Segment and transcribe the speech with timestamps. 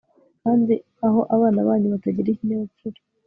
[0.41, 0.73] kandi
[1.07, 2.99] aho abana banyu batagira ikinyabupfura